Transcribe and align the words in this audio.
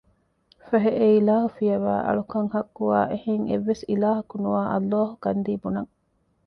ފަހެ 0.67 0.91
އެ 0.99 1.05
އިލާހު 1.15 1.49
ފިޔަވައި 1.55 2.03
އަޅުކަން 2.07 2.49
ޙައްޤުވާ 2.53 2.99
އެހެން 3.11 3.45
އެއްވެސް 3.49 3.83
އިލާހަކު 3.89 4.35
ނުވާ 4.43 4.61
ﷲ 4.75 4.95
ގަންދީ 5.23 5.53
ބުނަން 5.63 5.91